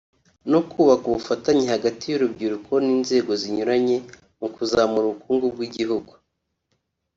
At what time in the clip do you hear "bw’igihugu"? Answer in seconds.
5.53-6.11